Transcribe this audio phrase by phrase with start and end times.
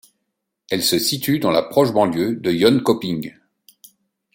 [0.71, 3.35] Elle se situe dans la proche banlieue de Jönköping.